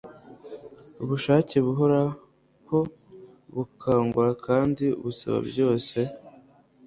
[1.03, 2.79] Ubushake buhoraho
[3.55, 5.97] bukangura kandi busaba byose